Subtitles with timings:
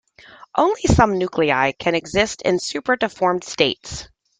[0.57, 4.09] Only some nuclei can exist in superdeformed states.